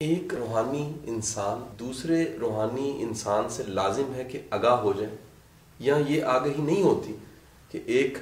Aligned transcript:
ایک 0.00 0.32
روحانی 0.34 0.82
انسان 1.04 1.62
دوسرے 1.78 2.16
روحانی 2.40 2.90
انسان 3.02 3.48
سے 3.50 3.62
لازم 3.68 4.12
ہے 4.14 4.24
کہ 4.24 4.40
آگاہ 4.50 4.76
ہو 4.80 4.92
جائے، 4.98 5.14
یا 5.78 5.94
یہ 6.08 6.24
آگہی 6.32 6.62
نہیں 6.62 6.82
ہوتی 6.82 7.14
کہ 7.70 7.78
ایک 7.86 8.18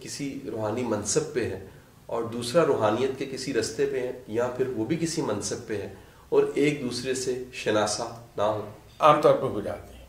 کسی 0.00 0.28
روحانی 0.46 0.82
منصب 0.84 1.32
پہ 1.34 1.44
ہے 1.50 1.58
اور 2.06 2.22
دوسرا 2.22 2.64
روحانیت 2.66 3.18
کے 3.18 3.26
کسی 3.26 3.52
رستے 3.54 3.86
پہ 3.86 4.00
ہے، 4.00 4.12
یا 4.28 4.46
پھر 4.56 4.68
وہ 4.68 4.84
بھی 4.84 4.96
کسی 5.00 5.22
منصب 5.22 5.66
پہ 5.66 5.80
ہے 5.82 5.92
اور 6.28 6.44
ایک 6.54 6.80
دوسرے 6.80 7.14
سے 7.14 7.34
شناسا 7.52 8.06
نہ 8.36 8.42
ہو۔ 8.42 8.66
عام 8.98 9.20
طور 9.20 9.34
پہ 9.34 9.46
ہو 9.46 9.60
جاتی 9.60 9.98
ہیں 9.98 10.06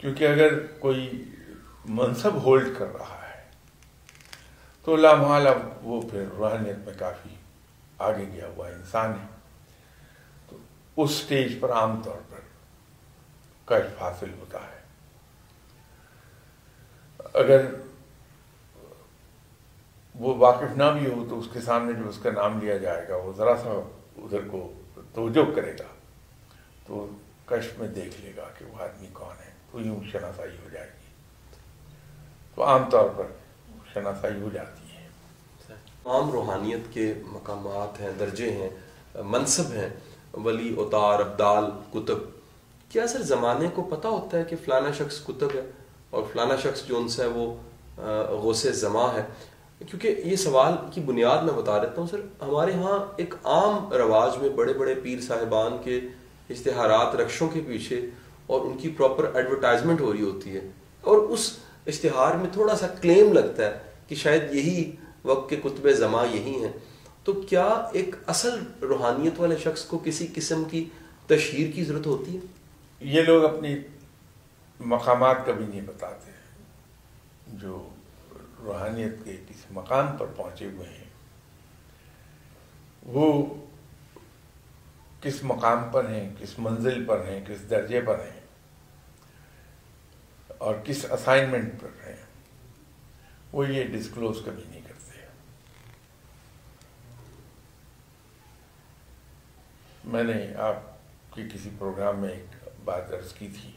کیونکہ 0.00 0.28
اگر 0.28 0.58
کوئی 0.80 1.08
منصب 1.90 2.42
ہولڈ 2.44 2.68
کر 2.78 2.92
رہا 2.94 3.20
ہے، 3.28 3.42
تو 4.86 4.96
لامحال 4.96 5.46
اب 5.46 5.62
وہ 5.82 6.00
پھر 6.10 6.24
روحانیت 6.38 6.84
میں 6.84 6.98
کافی 6.98 7.34
آگے 8.00 8.26
گیا 8.32 8.48
ہوا 8.56 8.68
انسان 8.68 9.12
ہے۔ 9.12 9.32
اس 10.96 11.10
سٹیج 11.10 11.56
پر 11.60 11.72
عام 11.72 12.02
طور 12.04 12.14
پر 12.30 12.40
کشف 13.64 14.02
حاصل 14.02 14.30
ہوتا 14.40 14.58
ہے۔ 14.58 14.84
اگر 17.34 17.66
وہ 20.14 20.36
واقف 20.36 20.76
نہ 20.76 20.84
بھی 20.98 21.12
ہو 21.12 21.26
تو 21.28 21.38
اس 21.38 21.46
کے 21.52 21.60
سامنے 21.60 21.92
جو 21.92 22.08
اس 22.08 22.18
کا 22.22 22.30
نام 22.30 22.60
لیا 22.60 22.76
جائے 22.76 23.08
گا 23.08 23.16
وہ 23.16 23.32
ذرا 23.36 23.56
سا 23.56 23.88
ادھر 24.16 24.48
کو 24.50 24.72
توجہ 25.14 25.54
کرے 25.56 25.72
گا 25.72 25.94
تو 26.86 27.08
کشف 27.46 27.78
میں 27.78 27.88
دیکھ 27.88 28.20
لے 28.20 28.32
گا 28.36 28.48
کہ 28.58 28.64
وہ 28.64 28.82
آدمی 28.82 29.08
کون 29.12 29.44
ہے۔ 29.46 29.50
تو 29.70 29.80
یوں 29.80 30.00
شناسائی 30.12 30.56
ہو 30.64 30.68
جائے 30.72 30.86
گی۔ 30.86 31.06
تو 32.54 32.64
عام 32.64 32.90
طور 32.90 33.08
پر 33.16 33.26
شناسائی 33.94 34.40
ہو 34.40 34.48
جاتی 34.52 34.96
ہے۔ 34.96 35.08
عام 36.04 36.30
روحانیت 36.30 36.94
کے 36.94 37.14
مقامات 37.26 38.00
ہیں، 38.00 38.12
درجے 38.20 38.52
ہیں، 38.52 38.70
منصب 39.22 39.72
ہیں۔ 39.72 39.88
ولی، 40.36 40.74
اتار، 40.78 41.18
ابدال، 41.18 41.64
کتب۔ 41.92 42.18
کیا 42.88 43.06
سر 43.06 43.22
زمانے 43.22 43.68
کو 43.74 43.82
پتہ 43.82 44.08
ہوتا 44.08 44.38
ہے 44.38 44.44
کہ 44.44 44.56
فلانا 44.64 44.92
شخص 44.92 45.24
کتب 45.24 45.48
ہے 45.54 45.70
اور 46.10 46.22
فلانا 46.32 46.56
شخص 46.56 46.86
جو 46.86 46.98
ان 46.98 47.08
سے 47.08 47.26
وہ 47.26 47.54
غوث 48.28 48.66
زماں 48.66 49.14
ہے۔ 49.14 49.22
کیونکہ 49.78 50.14
یہ 50.24 50.36
سوال 50.36 50.72
کی 50.90 51.00
بنیاد 51.00 51.42
میں 51.42 51.52
بتا 51.54 51.78
دیتا 51.78 52.00
ہوں، 52.00 52.08
سر، 52.10 52.20
ہمارے 52.42 52.72
ہاں 52.72 53.12
ایک 53.16 53.34
عام 53.44 53.92
رواج 53.92 54.38
میں 54.42 54.48
بڑے 54.48 54.72
بڑے 54.72 54.94
پیر 54.94 55.20
صاحبان 55.20 55.76
کے 55.84 56.00
اشتہارات، 56.50 57.16
رقشوں 57.16 57.48
کے 57.48 57.60
پیچھے 57.66 58.06
اور 58.46 58.60
ان 58.60 58.78
کی 58.78 58.88
پراپر 58.88 59.30
ایڈورٹائزمنٹ 59.34 60.00
ہو 60.00 60.12
رہی 60.12 60.22
ہوتی 60.22 60.56
ہے۔ 60.56 60.60
اور 61.00 61.16
اس 61.16 61.52
اشتہار 61.86 62.34
میں 62.34 62.50
تھوڑا 62.52 62.76
سا 62.76 62.86
کلیم 62.86 63.32
لگتا 63.32 63.66
ہے 63.66 63.78
کہ 64.08 64.14
شاید 64.14 64.54
یہی 64.54 64.92
وقت 65.24 65.50
کے 65.50 65.56
کتب 65.56 65.90
زماں 65.90 66.26
یہی 66.32 66.64
ہیں۔ 66.64 66.72
تو 67.24 67.32
کیا 67.32 67.88
ایک 67.92 68.14
اصل 68.26 68.62
روحانیت 68.82 69.40
والے 69.40 69.56
شخص 69.56 69.84
کو 69.84 69.98
کسی 69.98 70.26
قسم 70.34 70.64
کی 70.64 70.88
تشہیر 71.26 71.72
کی 71.72 71.84
ضرورت 71.84 72.06
ہوتی 72.06 72.36
ہے؟ 72.36 72.40
یہ 73.00 73.22
لوگ 73.22 73.44
اپنی 73.44 73.76
مقامات 74.80 75.36
کبھی 75.46 75.66
نہیں 75.66 75.80
بتاتے 75.80 76.30
جو 77.46 77.88
روحانیت 78.64 79.12
کے 79.24 79.32
کسی 79.32 79.66
مقام 79.70 80.16
پر 80.16 80.26
پہنچے 80.26 80.66
ہوئے 80.66 80.88
ہیں۔ 80.88 81.04
وہ 83.06 83.54
کس 85.20 85.44
مقام 85.44 85.88
پر 85.92 86.08
ہیں، 86.08 86.34
کس 86.38 86.58
منزل 86.58 87.04
پر 87.04 87.28
ہیں، 87.28 87.44
کس 87.48 87.70
درجے 87.70 88.00
پر 88.00 88.18
ہیں 88.18 88.40
اور 90.58 90.74
کس 90.84 91.06
اسائنمنٹ 91.10 91.80
پر 91.80 92.06
ہیں۔ 92.06 92.16
وہ 93.52 93.68
یہ 93.68 93.84
ڈسکلوز 93.84 94.38
کبھی 94.44 94.62
نہیں 94.70 94.80
کرتے۔ 94.80 95.03
میں 100.14 100.24
نے 100.24 100.54
آپ 100.54 100.76
کی 101.34 101.42
کسی 101.54 101.70
پروگرام 101.78 102.18
میں 102.18 102.28
ایک 102.28 102.68
بات 102.84 103.08
درج 103.08 103.32
کی 103.32 103.48
تھی 103.48 103.72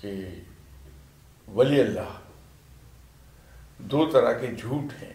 کہ 0.00 0.28
ولی 1.48 1.80
اللہ 1.80 2.20
دو 3.78 4.10
طرح 4.10 4.32
کے 4.32 4.46
جھوٹ 4.46 5.02
ہیں، 5.02 5.12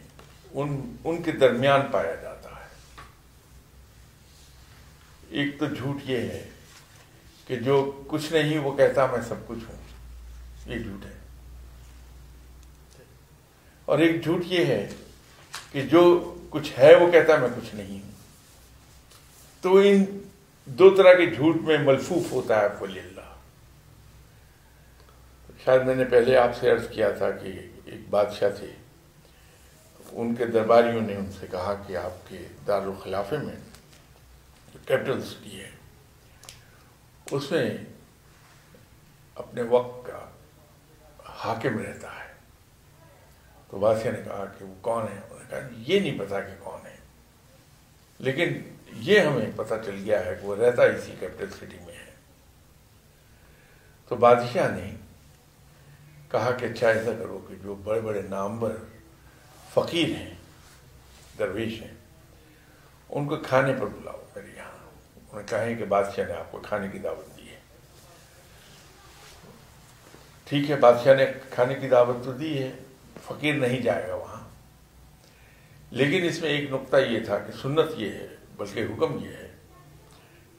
ان 0.52 0.96
ان 1.04 1.24
کے 1.24 1.32
درمیان 1.32 1.82
پایا 1.92 2.16
جاتا 2.16 2.50
ہے۔ 2.50 3.02
ایک 5.30 5.60
تو 5.60 5.66
جھوٹ 5.66 6.10
یہ 6.10 6.18
ہے 6.18 6.50
کہ 7.48 7.56
جو 7.56 8.04
کچھ 8.08 8.34
نہیں، 8.34 8.60
وہ 8.60 8.78
کہتا 8.78 9.06
میں 9.06 9.22
سب 9.28 9.36
کچھ 9.48 9.64
ہوں۔ 9.70 9.84
یہ 10.66 10.80
جھوٹ 10.80 11.06
ہے۔ 11.06 11.20
اور 13.86 14.00
ایک 14.00 14.24
جھوٹ 14.24 14.42
یہ 14.46 14.66
ہے 14.66 14.90
کہ 15.72 15.82
جو 15.82 16.34
کچھ 16.50 16.80
ہے 16.80 16.96
وہ 16.96 17.12
کہتا 17.12 17.34
ہے 17.34 17.38
میں 17.38 17.50
کچھ 17.56 17.76
نہیں 17.76 18.04
ہوں۔ 18.04 18.12
تو 19.62 19.78
ان 19.78 20.06
دو 20.66 20.90
طرح 20.90 21.14
کے 21.14 21.36
جھوٹ 21.36 21.56
میں 21.56 21.78
ملفوف 21.78 22.32
ہوتا 22.32 22.62
ہے 22.62 22.68
ولی 22.82 23.00
اللہ۔ 23.00 23.36
شاید 25.66 25.82
میں 25.82 25.96
نے 25.96 26.06
پہلے 26.06 26.38
آپ 26.38 26.52
سے 26.60 26.72
عرض 26.72 26.90
کیا 26.90 27.12
تھا 27.12 27.32
کہ 27.32 27.60
ایک 27.86 28.10
بادشاہ 28.10 28.50
تھے۔ 28.50 28.72
ان 30.12 30.36
کے 30.36 30.46
درباریوں 30.46 31.02
نے 31.02 31.16
ان 31.16 31.32
سے 31.40 31.48
کہا 31.52 31.84
کہ 31.88 31.98
آپ 31.98 32.30
کے 32.30 32.48
دارالخلافے 32.68 33.38
میں 33.38 33.56
جو 34.74 34.80
کیپٹل 34.86 35.22
سٹی 35.22 35.60
ہے 35.60 35.72
اس 37.32 37.52
میں 37.52 37.78
اپنے 39.36 39.62
وقت 39.62 40.08
کا 40.08 40.30
حاکم 41.26 41.78
رہتا 41.80 42.08
ہے۔ 42.08 42.27
تو 43.70 43.78
بادشاہ 43.78 44.12
نے 44.12 44.22
کہا 44.26 44.46
کہ 44.58 44.66
وہ 44.66 44.74
کون 44.82 45.04
ہے 45.04 45.18
انہوں 45.18 45.40
نے 45.40 45.46
کہا، 45.50 45.60
یہ 45.78 46.00
نہیں 46.00 46.20
پتا 46.20 46.42
کہ 46.42 46.54
کون 46.60 46.88
ہے 46.88 46.96
لیکن 48.20 48.62
یہ 48.92 49.20
ہمیں 49.20 49.52
پتہ 49.56 49.74
چل 49.86 50.02
گیا 50.06 50.26
ہے 50.26 50.36
کہ 50.42 50.48
وہ 50.48 50.56
رہتا 50.56 50.84
اسی 50.84 51.16
کیپٹل 51.20 51.50
سٹی 51.58 51.78
میں 51.86 51.96
ہے۔ 51.96 52.12
تو 54.08 54.16
بادشاہ 54.16 54.76
نے 54.76 54.96
کہا 56.32 56.52
کہ 56.52 56.66
اچھا 56.66 56.90
ایسا 56.90 57.12
کرو 57.20 57.40
کہ 57.50 57.56
جو 57.64 57.76
بڑے 57.76 58.00
بڑے 58.00 58.22
نامور 58.22 58.72
فقیر 59.74 60.10
ہیں، 60.10 60.34
درویش 61.40 61.82
ہیں، 61.82 61.94
ان 63.10 63.28
کو 63.28 63.36
کھانے 63.36 63.74
پر 63.74 63.86
بلاؤ۔ 63.86 64.22
میرے 64.36 64.48
یہاں 64.56 64.72
انہوں 65.16 65.42
نے 65.42 65.44
کہا 65.46 65.74
کہ 65.78 65.86
بادشاہ 65.86 66.28
نے 66.28 66.34
آپ 66.34 66.52
کو 66.52 66.60
کھانے 66.60 66.88
کی 66.88 67.00
دعوت 67.00 67.38
دی 67.38 67.50
ہے۔ 67.50 67.60
ٹھیک 70.46 70.72
ہے، 70.72 70.76
بادشاہ 70.76 71.16
نے 71.16 71.26
کھانے 71.50 71.76
کی 71.76 71.88
دعوت 71.88 72.26
تو 72.26 72.32
دی 72.32 72.64
ہے۔ 72.64 72.72
فقیر 73.24 73.54
نہیں 73.54 73.80
جائے 73.80 74.08
گا 74.08 74.16
وہاں۔ 74.16 74.50
لیکن 75.92 76.28
اس 76.28 76.42
میں 76.42 76.50
ایک 76.50 76.72
نقطہ 76.72 76.98
یہ 76.98 77.20
تھا 77.20 77.38
کہ 77.38 77.52
سنت 77.62 77.90
یہ 77.98 78.12
ہے، 78.12 78.28
بلکہ 78.58 78.84
حکم 78.84 79.24
یہ 79.24 79.30
ہے 79.30 79.56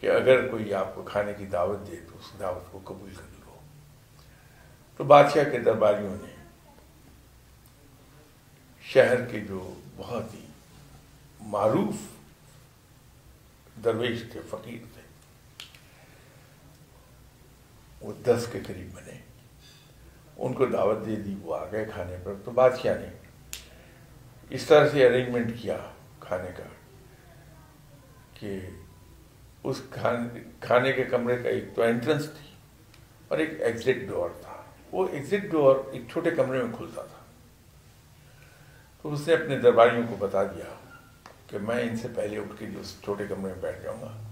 کہ 0.01 0.11
اگر 0.11 0.49
کوئی 0.49 0.75
آپ 0.75 0.95
کو 0.95 1.03
کھانے 1.03 1.33
کی 1.35 1.47
دعوت 1.47 1.91
دے 1.91 1.97
تو 1.97 2.19
اس 2.19 2.41
دعوت 2.41 2.73
کو 2.73 2.81
قبول 2.85 3.15
کر 3.15 3.25
لو۔ 3.47 3.59
تو 4.97 5.05
بادشاہ 5.05 5.51
کے 5.51 5.59
درباریوں 5.59 6.17
نے 6.21 6.35
شہر 8.83 9.25
کے 9.25 9.41
جو 9.41 9.75
بہت 9.97 10.35
ہی 10.35 10.47
معروف 11.41 11.95
درویش 13.85 14.23
تھے، 14.33 14.41
فقیر 14.51 14.79
تھے، 14.95 15.03
وہ 18.01 18.13
دس 18.13 18.47
کے 18.53 18.59
قریب 18.67 18.95
بنے۔ 18.95 19.28
ان 20.39 20.53
کو 20.53 20.67
دعوت 20.67 21.07
دے 21.07 21.17
دی، 21.17 21.35
وہ 21.43 21.57
آ 21.57 21.65
گئے 21.73 21.85
کھانے 21.95 22.17
پر، 22.25 22.35
تو 22.45 22.51
بادشاہ 22.51 22.99
نے؟ 22.99 23.07
اس 24.51 24.65
طرح 24.65 24.89
سے 24.89 25.07
ارینجمنٹ 25.07 25.63
کیا 25.63 25.79
کھانے 26.21 26.51
کا 26.57 26.63
کہ 28.35 28.61
اس 29.65 29.83
کھانے 30.61 30.93
کے 30.93 31.05
کمرے 31.05 31.37
کا 31.37 31.49
ایک 31.49 31.65
تو 31.75 31.83
انٹرنس 31.83 32.25
تھی 32.25 32.51
اور 33.29 33.39
ایک 33.39 33.61
ایگزٹ 33.61 34.09
ڈور 34.09 34.31
تھا۔ 34.41 34.63
وہ 34.93 35.07
ایگزٹ 35.13 35.51
ڈور 35.51 35.77
ایک 35.93 36.03
چھوٹے 36.11 36.31
کمرے 36.31 36.63
میں 36.63 36.73
کھلتا 36.77 37.03
تھا۔ 37.03 37.25
تو 39.03 39.13
اس 39.13 39.29
نے 39.29 39.35
اپنے 39.35 39.59
درباریوں 39.59 40.03
کو 40.09 40.17
بتا 40.19 40.45
دیا 40.45 40.75
کہ 41.47 41.59
میں 41.59 41.83
ان 41.83 41.97
سے 41.97 42.09
پہلے 42.15 42.39
اٹھ 42.39 42.59
کے 42.59 42.67
جو 42.67 42.81
اس 42.81 43.01
چھوٹے 43.05 43.25
کمرے 43.29 43.53
میں 43.53 43.63
بیٹھ 43.63 43.83
جاؤں 43.83 44.01
گا۔ 44.01 44.23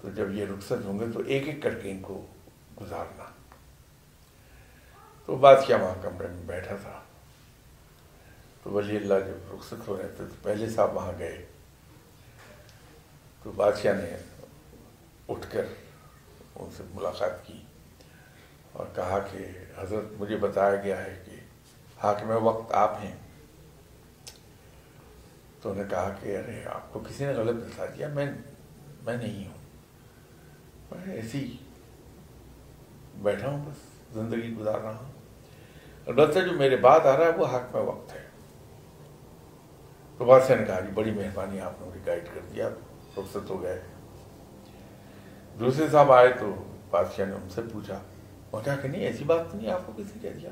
تو 0.00 0.10
جب 0.10 0.34
یہ 0.34 0.44
رخصت 0.46 0.84
ہوں 0.84 0.98
گے 0.98 1.04
تو 1.14 1.20
ایک 1.26 1.48
ایک 1.48 1.62
کر 1.62 1.74
کے 1.74 1.90
ان 1.90 1.98
کو 1.98 2.26
گزارنا۔ 2.80 3.24
تو 5.28 5.36
بادشاہ 5.36 5.82
وہاں 5.82 5.94
کمرے 6.02 6.28
میں 6.28 6.42
بیٹھا 6.46 6.76
تھا؟ 6.82 7.02
تو 8.62 8.70
ولی 8.70 8.96
اللہ 8.96 9.14
جب 9.26 9.54
رخصت 9.54 9.88
ہو 9.88 9.96
رہے 9.96 10.08
تھے 10.08 10.24
تو 10.24 10.34
پہلے 10.42 10.70
صاحب 10.70 10.96
وہاں 10.96 11.12
گئے۔ 11.18 11.46
تو 13.42 13.52
بادشاہ 13.52 13.92
نے 13.92 14.16
اٹھ 15.28 15.46
کر 15.52 15.66
ان 16.54 16.70
سے 16.76 16.82
ملاقات 16.94 17.46
کی 17.46 17.62
اور 18.72 18.86
کہا 18.94 19.18
کہ 19.32 19.38
حضرت 19.78 20.04
مجھے 20.12 20.36
بتایا 20.36 20.76
گیا 20.76 21.04
ہے 21.04 21.22
کہ 21.24 21.36
حاکم 22.02 22.46
وقت 22.46 22.72
آپ 22.72 22.98
ہیں۔ 23.02 23.16
تو 25.62 25.70
انہوں 25.70 25.84
نے 25.84 25.90
کہا 25.90 26.16
کہ 26.20 26.38
ارے، 26.38 26.64
آپ 26.64 26.92
کو 26.92 27.00
کسی 27.08 27.24
نے 27.24 27.32
غلط 27.32 27.64
بتا 27.64 27.84
دیا؟ 27.86 28.08
میں 28.08 28.32
میں 29.02 29.16
نہیں 29.16 29.48
ہوں۔ 29.48 29.58
میں 30.90 31.14
ایسی 31.14 31.56
بیٹھا 33.14 33.48
ہوں، 33.48 33.70
بس 33.70 33.76
زندگی 34.14 34.54
گزار 34.54 34.78
رہا 34.80 34.96
ہوں۔ 34.96 35.17
البتہ 36.08 36.38
جو 36.38 36.52
میرے 36.52 36.76
بعد 36.76 37.00
آ 37.00 37.16
رہا 37.16 37.24
ہے 37.24 37.30
وہ 37.30 37.46
حاکم 37.46 37.78
وقت 37.78 38.12
ہے۔ 38.14 38.24
تو 40.18 40.24
بادشاہ 40.24 40.56
نے 40.56 40.64
کہا 40.64 40.80
جی 40.80 40.92
بڑی 40.94 41.10
مہربانی 41.10 41.60
آپ 41.60 41.72
نے 41.80 41.86
مجھے 41.86 42.00
گائیڈ 42.06 42.24
کر 42.34 42.40
دیا، 42.54 42.68
رخصت 43.18 43.50
ہو 43.50 43.62
گئے۔ 43.62 43.82
دوسرے 45.60 45.86
صاحب 45.92 46.12
آئے 46.12 46.28
تو 46.40 46.64
بادشاہ 46.90 47.26
نے 47.26 47.34
ان 47.34 47.48
سے 47.50 47.60
پوچھا، 47.72 47.98
وہ 48.52 48.60
کہا 48.64 48.76
کہ 48.76 48.88
نہیں، 48.88 49.00
ایسی 49.00 49.24
بات 49.24 49.54
نہیں، 49.54 49.70
آپ 49.70 49.80
کو 49.86 49.92
کسی 49.96 50.18
کہہ 50.22 50.28
دیا 50.28 50.50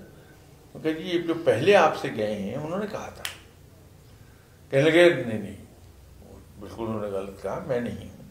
کہ 0.83 0.95
جی 0.95 1.03
یہ 1.03 1.19
جو 1.19 1.35
پہلے 1.45 1.77
آپ 1.77 1.97
سے 1.97 2.09
گئے 2.17 2.35
ہیں، 2.35 2.55
انہوں 2.55 2.79
نے 2.79 2.87
کہا 2.93 3.09
تھا۔ 3.15 3.23
کہنے 4.71 4.91
لگے، 4.91 5.23
نہیں 5.27 5.39
نہیں 5.39 5.65
بالکل 6.61 6.85
انہوں 6.89 7.01
نے 7.01 7.07
غلط 7.07 7.43
کہا، 7.43 7.65
میں 7.67 7.81
نہیں 7.81 8.09
ہوں۔ 8.09 8.29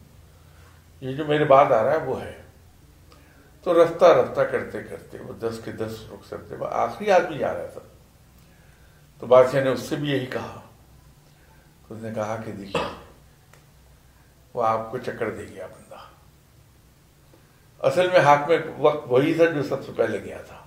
یہ 1.00 1.12
جو 1.12 1.24
میرے 1.24 1.44
بعد 1.44 1.72
آ 1.72 1.84
رہا 1.84 1.92
ہے 1.92 1.96
وہ 1.96 2.22
ہے۔ 2.22 2.45
تو 3.66 3.84
رفتہ 3.84 4.04
رفتہ 4.04 4.40
کرتے 4.40 4.82
کرتے 4.82 5.18
وہ 5.18 5.32
دس 5.32 5.60
کے 5.64 5.72
دس 5.72 5.92
رخ 6.12 6.26
سکتے 6.26 6.54
آخری 6.70 7.10
آدمی 7.10 7.38
جا 7.38 7.54
رہا 7.54 7.66
تھا۔ 7.66 7.80
تو 9.18 9.26
بادشاہ 9.26 9.64
نے 9.64 9.70
اس 9.70 9.80
سے 9.80 9.96
بھی 9.96 10.10
یہی 10.10 10.26
کہا۔ 10.26 10.60
تو 11.88 11.94
اس 11.94 12.02
نے 12.02 12.10
کہا 12.14 12.36
کہ 12.44 12.52
دیکھیے، 12.52 13.04
وہ 14.54 14.62
آپ 14.62 14.90
کو 14.90 14.98
چکر 14.98 15.30
دے 15.30 15.44
گیا 15.48 15.66
بندہ۔ 15.66 15.96
اصل 17.78 18.08
میں 18.12 18.20
ہاتھ 18.20 18.48
میں 18.48 18.58
وقت 18.78 19.06
وہی 19.06 19.34
تھا 19.34 19.44
جو 19.44 19.62
سب 19.62 19.86
سے 19.86 19.92
پہلے 19.96 20.24
گیا 20.24 20.38
تھا۔ 20.38 20.64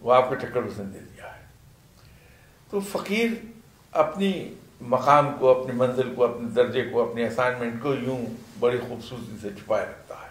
وہ 0.00 0.14
آپ 0.14 0.28
کو 0.28 0.34
چکر 0.34 0.62
اس 0.62 0.78
نے 0.78 0.84
دے 0.84 0.98
دیا 0.98 1.38
ہے۔ 1.38 1.44
تو 2.70 2.80
فقیر 2.80 3.30
اپنی 3.92 4.54
مقام 4.80 5.36
کو، 5.38 5.60
اپنی 5.60 5.72
منزل 5.72 6.14
کو، 6.14 6.24
اپنے 6.24 6.48
درجے 6.48 6.90
کو، 6.92 7.10
اپنی 7.10 7.24
اسائنمنٹ 7.24 7.82
کو 7.82 7.94
یوں 7.94 8.26
بڑی 8.58 8.78
خوبصورتی 8.88 9.36
سے 9.42 9.48
چھپائے 9.50 9.86
رکھتا 9.86 10.14
ہے۔ 10.14 10.29